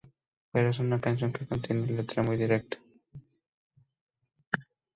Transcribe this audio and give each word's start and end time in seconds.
Pero 0.51 0.69
es 0.71 0.79
una 0.79 0.99
canción 0.99 1.31
que 1.31 1.45
contiene 1.45 1.85
letra 1.85 2.23
muy 2.23 2.35
directa. 2.35 2.79